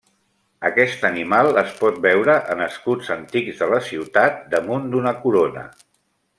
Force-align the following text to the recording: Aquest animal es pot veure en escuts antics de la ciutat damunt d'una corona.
Aquest 0.69 1.03
animal 1.09 1.59
es 1.63 1.75
pot 1.81 1.99
veure 2.07 2.39
en 2.55 2.65
escuts 2.69 3.13
antics 3.17 3.61
de 3.63 3.69
la 3.75 3.83
ciutat 3.91 4.43
damunt 4.57 4.93
d'una 4.95 5.15
corona. 5.23 5.69